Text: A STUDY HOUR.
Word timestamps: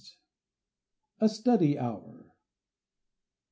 A 1.19 1.29
STUDY 1.29 1.77
HOUR. 1.77 2.25